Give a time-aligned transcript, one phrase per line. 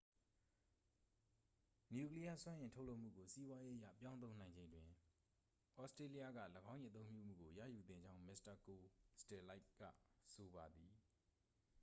[1.93, 4.93] နျူကလီးယား စွမ်းအင် ထုတ်လုပ်မှုကို စီးပွားရေးအရ ပြောင်းသုံးနိုင်ချိန်တွင် သြ
[5.89, 6.27] စတြေးလျက
[6.69, 8.81] ၎င်း၏ အသုံးပြုမှုကို ရယူသင့်ကြောင်း မစ္စတာ ကို
[9.21, 9.81] စတယ်လိုက
[10.33, 10.93] ဆိုပါသည်